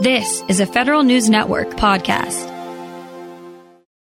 [0.00, 2.46] This is a Federal News Network podcast.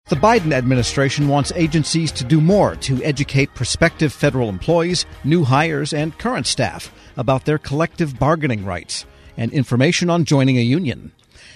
[0.09, 5.93] The Biden administration wants agencies to do more to educate prospective federal employees, new hires,
[5.93, 9.05] and current staff about their collective bargaining rights
[9.37, 11.13] and information on joining a union.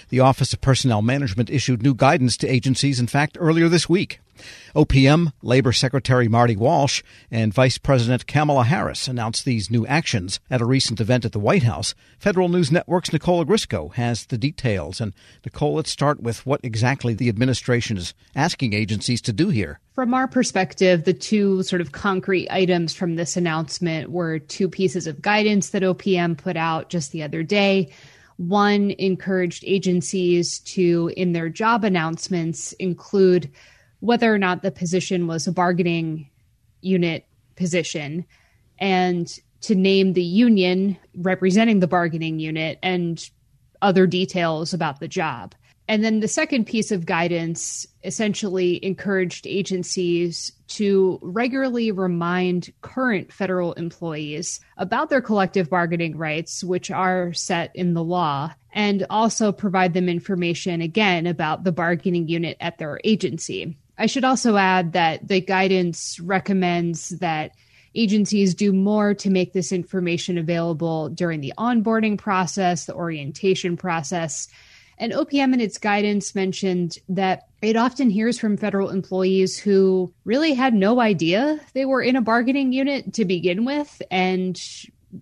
[0.08, 4.20] The Office of Personnel Management issued new guidance to agencies, in fact, earlier this week.
[4.74, 10.60] OPM, Labor Secretary Marty Walsh, and Vice President Kamala Harris announced these new actions at
[10.60, 11.94] a recent event at the White House.
[12.18, 15.00] Federal News Network's Nicole Ogrysko has the details.
[15.00, 15.14] And
[15.44, 19.80] Nicole, let's start with what exactly the administration is asking agencies to do here.
[19.94, 25.06] From our perspective, the two sort of concrete items from this announcement were two pieces
[25.06, 27.92] of guidance that OPM put out just the other day.
[28.36, 33.50] One encouraged agencies to, in their job announcements, include
[34.00, 36.28] whether or not the position was a bargaining
[36.80, 38.26] unit position
[38.78, 39.28] and
[39.62, 43.30] to name the union representing the bargaining unit and
[43.80, 45.54] other details about the job.
[45.86, 53.74] And then the second piece of guidance essentially encouraged agencies to regularly remind current federal
[53.74, 59.92] employees about their collective bargaining rights, which are set in the law, and also provide
[59.92, 63.76] them information again about the bargaining unit at their agency.
[63.98, 67.52] I should also add that the guidance recommends that
[67.94, 74.48] agencies do more to make this information available during the onboarding process, the orientation process.
[74.98, 80.54] And OPM in its guidance mentioned that it often hears from federal employees who really
[80.54, 84.60] had no idea they were in a bargaining unit to begin with and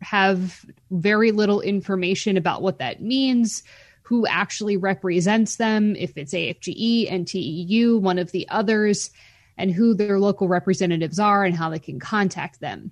[0.01, 3.63] have very little information about what that means,
[4.03, 9.11] who actually represents them, if it's AFGE, NTEU, one of the others,
[9.57, 12.91] and who their local representatives are and how they can contact them.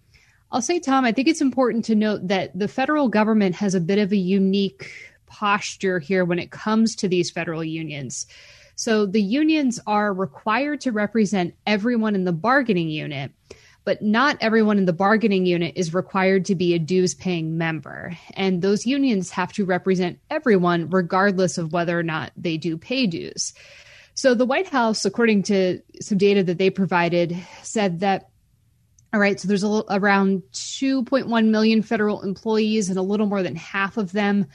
[0.52, 3.80] I'll say, Tom, I think it's important to note that the federal government has a
[3.80, 4.90] bit of a unique
[5.30, 8.26] posture here when it comes to these federal unions.
[8.74, 13.32] So the unions are required to represent everyone in the bargaining unit,
[13.84, 18.16] but not everyone in the bargaining unit is required to be a dues paying member.
[18.34, 23.06] And those unions have to represent everyone, regardless of whether or not they do pay
[23.06, 23.54] dues.
[24.14, 28.30] So the White House, according to some data that they provided, said that
[29.12, 33.56] all right, so there's a, around 2.1 million federal employees, and a little more than
[33.56, 34.46] half of them,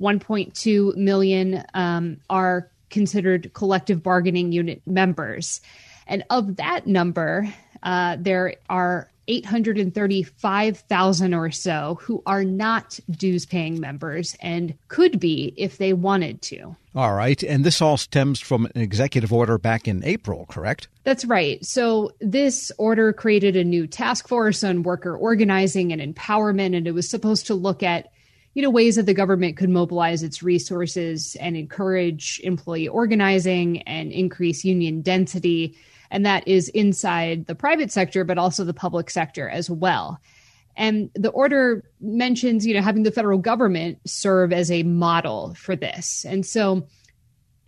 [0.00, 5.60] 1.2 million, um, are considered collective bargaining unit members.
[6.06, 13.78] And of that number, uh, there are 835,000 or so who are not dues paying
[13.78, 16.74] members and could be if they wanted to.
[16.94, 17.42] All right.
[17.42, 20.88] And this all stems from an executive order back in April, correct?
[21.04, 21.62] That's right.
[21.64, 26.92] So, this order created a new task force on worker organizing and empowerment, and it
[26.92, 28.10] was supposed to look at
[28.58, 34.10] you know ways that the government could mobilize its resources and encourage employee organizing and
[34.10, 35.76] increase union density
[36.10, 40.20] and that is inside the private sector, but also the public sector as well.
[40.76, 45.76] And the order mentions, you know, having the federal government serve as a model for
[45.76, 46.24] this.
[46.26, 46.88] And so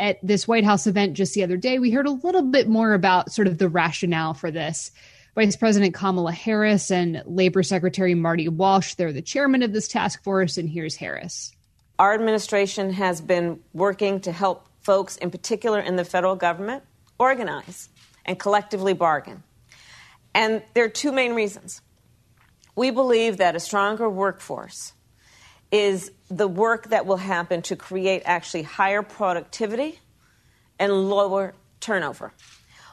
[0.00, 2.94] at this White House event just the other day, we heard a little bit more
[2.94, 4.90] about sort of the rationale for this.
[5.34, 10.22] Vice President Kamala Harris and Labor Secretary Marty Walsh, they're the chairman of this task
[10.24, 11.52] force, and here's Harris.
[11.98, 16.82] Our administration has been working to help folks, in particular in the federal government,
[17.18, 17.88] organize
[18.24, 19.42] and collectively bargain.
[20.34, 21.80] And there are two main reasons.
[22.74, 24.94] We believe that a stronger workforce
[25.70, 30.00] is the work that will happen to create actually higher productivity
[30.78, 32.32] and lower turnover.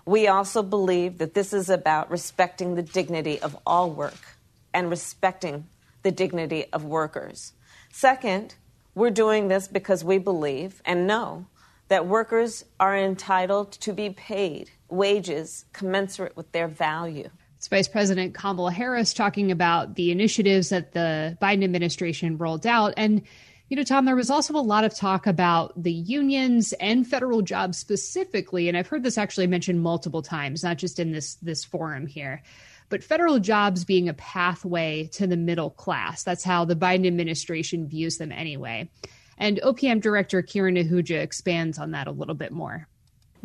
[0.08, 4.38] We also believe that this is about respecting the dignity of all work
[4.74, 5.68] and respecting
[6.02, 7.52] the dignity of workers.
[7.92, 8.56] Second,
[8.96, 11.48] we're doing this because we believe and know
[11.90, 17.30] that workers are entitled to be paid wages commensurate with their value.
[17.58, 22.94] It's Vice President Kamala Harris talking about the initiatives that the Biden administration rolled out.
[22.96, 23.24] And,
[23.70, 27.42] you know, Tom, there was also a lot of talk about the unions and federal
[27.42, 28.68] jobs specifically.
[28.68, 32.44] And I've heard this actually mentioned multiple times, not just in this this forum here.
[32.90, 36.24] But federal jobs being a pathway to the middle class.
[36.24, 38.90] That's how the Biden administration views them anyway.
[39.38, 42.88] And OPM Director Kiran Ahuja expands on that a little bit more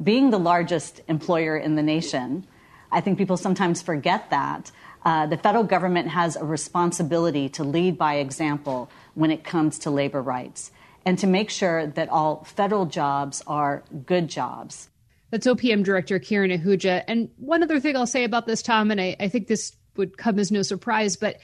[0.02, 2.46] being the largest employer in the nation,
[2.90, 4.70] I think people sometimes forget that.
[5.04, 9.90] Uh, the federal government has a responsibility to lead by example when it comes to
[9.90, 10.70] labor rights
[11.04, 14.88] and to make sure that all federal jobs are good jobs.
[15.30, 17.02] That's OPM Director Kiran Ahuja.
[17.08, 20.16] And one other thing I'll say about this, Tom, and I, I think this would
[20.18, 21.38] come as no surprise, but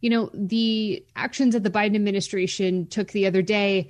[0.00, 3.88] you know, the actions that the Biden administration took the other day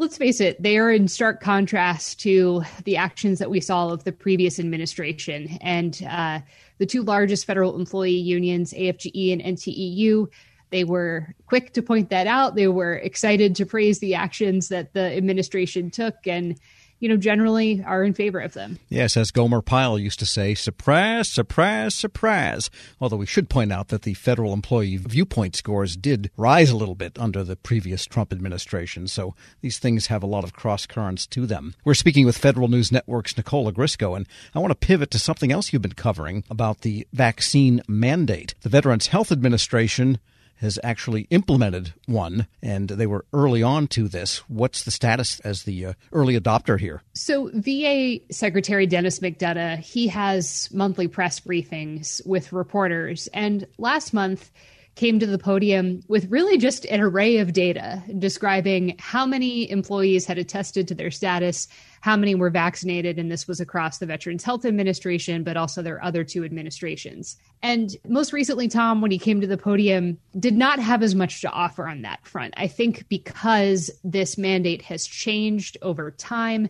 [0.00, 4.02] let's face it, they are in stark contrast to the actions that we saw of
[4.04, 5.58] the previous administration.
[5.60, 6.40] And uh,
[6.80, 10.26] the two largest federal employee unions, AFGE and NTEU,
[10.70, 12.54] they were quick to point that out.
[12.54, 16.26] They were excited to praise the actions that the administration took.
[16.26, 16.58] And
[17.00, 18.78] you know, generally are in favor of them.
[18.88, 22.70] Yes, as Gomer Pyle used to say, surprise, surprise, surprise.
[23.00, 26.94] Although we should point out that the federal employee viewpoint scores did rise a little
[26.94, 31.26] bit under the previous Trump administration, so these things have a lot of cross currents
[31.28, 31.74] to them.
[31.84, 35.50] We're speaking with Federal News Network's Nicole Ogrysko, and I want to pivot to something
[35.50, 38.54] else you've been covering about the vaccine mandate.
[38.60, 40.18] The Veterans Health Administration
[40.60, 44.38] has actually implemented one, and they were early on to this.
[44.48, 47.02] What's the status as the uh, early adopter here?
[47.14, 54.50] So, VA Secretary Dennis McDonough, he has monthly press briefings with reporters, and last month
[54.96, 60.26] came to the podium with really just an array of data describing how many employees
[60.26, 61.68] had attested to their status,
[62.00, 66.02] how many were vaccinated, and this was across the Veterans Health Administration, but also their
[66.02, 67.36] other two administrations.
[67.62, 71.40] And most recently, Tom, when he came to the podium, did not have as much
[71.42, 72.54] to offer on that front.
[72.56, 76.68] I think because this mandate has changed over time.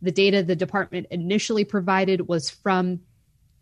[0.00, 3.00] The data the department initially provided was from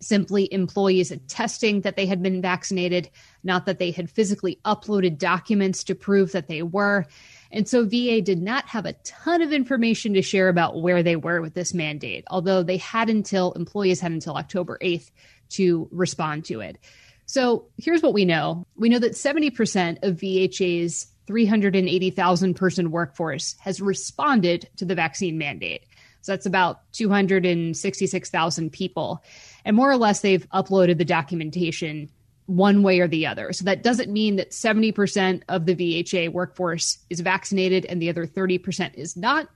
[0.01, 3.11] simply employees attesting that they had been vaccinated,
[3.43, 7.07] not that they had physically uploaded documents to prove that they were.
[7.51, 11.17] And so VA did not have a ton of information to share about where they
[11.17, 15.11] were with this mandate, although they had until employees had until October 8th
[15.51, 16.79] to respond to it.
[17.27, 23.81] So here's what we know we know that 70% of VHA's 380,000 person workforce has
[23.81, 25.85] responded to the vaccine mandate.
[26.27, 29.23] So that's about 266,000 people.
[29.65, 32.11] And more or less, they've uploaded the documentation
[32.47, 33.53] one way or the other.
[33.53, 38.27] So that doesn't mean that 70% of the VHA workforce is vaccinated and the other
[38.27, 39.49] 30% is not.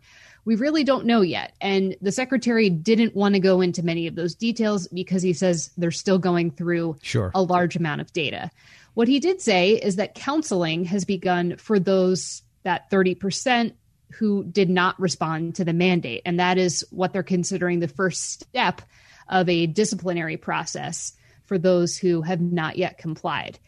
[0.44, 1.54] We really don't know yet.
[1.60, 5.70] And the secretary didn't want to go into many of those details because he says
[5.76, 7.32] they're still going through sure.
[7.34, 8.48] a large amount of data.
[8.94, 13.72] What he did say is that counseling has begun for those that 30%
[14.12, 16.22] who did not respond to the mandate.
[16.24, 18.82] And that is what they're considering the first step
[19.28, 21.12] of a disciplinary process
[21.44, 23.58] for those who have not yet complied.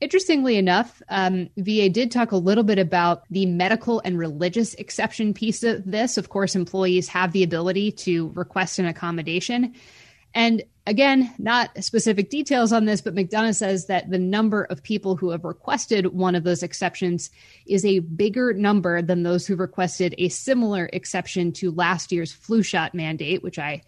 [0.00, 5.34] Interestingly enough, um, VA did talk a little bit about the medical and religious exception
[5.34, 6.16] piece of this.
[6.16, 9.74] Of course, employees have the ability to request an accommodation.
[10.34, 15.16] And again, not specific details on this, but McDonough says that the number of people
[15.16, 17.30] who have requested one of those exceptions
[17.66, 22.62] is a bigger number than those who requested a similar exception to last year's flu
[22.62, 23.82] shot mandate, which I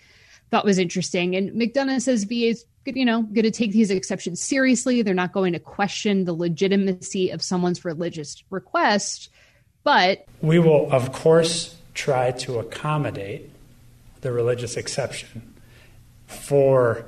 [0.51, 1.37] thought was interesting.
[1.37, 5.03] And McDonough says VA is you know going to take these exceptions seriously.
[5.03, 9.31] They're not going to question the legitimacy of someone's religious request,
[9.85, 13.51] but we will, of course, try to accommodate
[14.21, 15.55] the religious exception
[16.31, 17.05] for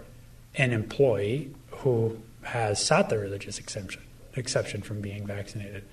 [0.57, 4.03] an employee who has sought the religious exemption
[4.35, 5.85] exception from being vaccinated.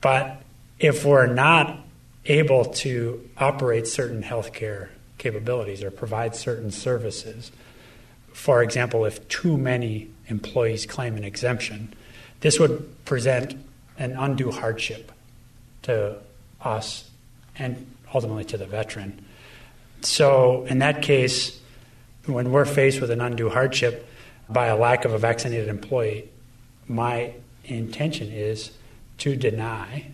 [0.00, 0.42] But
[0.78, 1.78] if we're not
[2.26, 4.88] able to operate certain healthcare
[5.18, 7.52] capabilities or provide certain services.
[8.32, 11.94] For example, if too many employees claim an exemption,
[12.40, 13.54] this would present
[13.98, 15.12] an undue hardship
[15.82, 16.16] to
[16.60, 17.08] us
[17.56, 19.24] and ultimately to the veteran.
[20.00, 21.60] So, in that case,
[22.26, 24.06] when we're faced with an undue hardship
[24.48, 26.28] by a lack of a vaccinated employee,
[26.86, 28.72] my intention is
[29.18, 30.06] to deny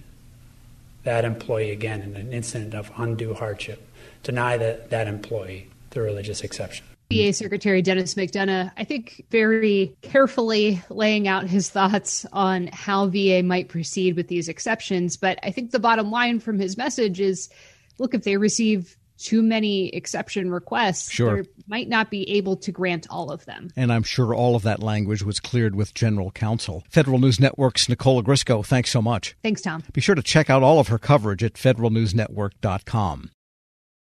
[1.04, 3.86] that employee again in an incident of undue hardship
[4.22, 6.84] deny that, that employee the religious exception.
[7.10, 13.42] VA Secretary Dennis McDonough, I think, very carefully laying out his thoughts on how VA
[13.42, 15.16] might proceed with these exceptions.
[15.16, 17.48] But I think the bottom line from his message is
[17.96, 21.42] look, if they receive too many exception requests, sure.
[21.42, 23.68] they might not be able to grant all of them.
[23.76, 26.84] And I'm sure all of that language was cleared with general counsel.
[26.90, 29.36] Federal News Network's Nicole Ogrysko, thanks so much.
[29.42, 29.82] Thanks, Tom.
[29.92, 33.30] Be sure to check out all of her coverage at federalnewsnetwork.com.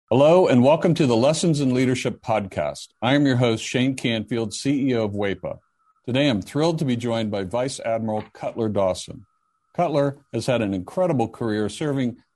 [0.09, 2.89] Hello, and welcome to the Lessons in Leadership podcast.
[3.01, 5.57] I am your host, Shane Canfield, CEO of WEPA.
[6.05, 9.25] Today, I'm thrilled to be joined by Vice Admiral Cutler Dawson.
[9.73, 12.17] Cutler has had an incredible career serving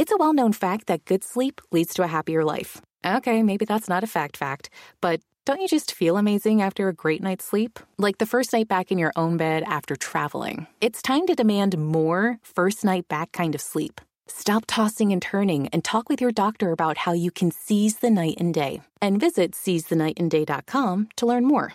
[0.00, 2.80] It's a well known fact that good sleep leads to a happier life.
[3.04, 4.70] Okay, maybe that's not a fact fact,
[5.02, 7.78] but don't you just feel amazing after a great night's sleep?
[7.98, 10.66] Like the first night back in your own bed after traveling.
[10.80, 14.00] It's time to demand more first night back kind of sleep.
[14.26, 18.10] Stop tossing and turning and talk with your doctor about how you can seize the
[18.10, 18.80] night and day.
[19.02, 21.74] And visit seizethenightandday.com to learn more.